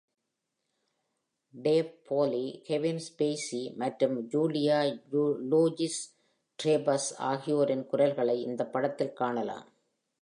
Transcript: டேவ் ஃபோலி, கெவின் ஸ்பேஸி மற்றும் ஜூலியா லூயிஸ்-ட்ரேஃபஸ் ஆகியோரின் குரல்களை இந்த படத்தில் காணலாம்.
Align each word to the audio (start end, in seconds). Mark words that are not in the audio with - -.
டேவ் 1.53 1.91
ஃபோலி, 2.05 2.61
கெவின் 2.61 3.01
ஸ்பேஸி 3.07 3.75
மற்றும் 3.75 4.15
ஜூலியா 4.29 4.79
லூயிஸ்-ட்ரேஃபஸ் 5.51 7.09
ஆகியோரின் 7.17 7.85
குரல்களை 7.85 8.41
இந்த 8.41 8.65
படத்தில் 8.65 9.13
காணலாம். 9.13 9.67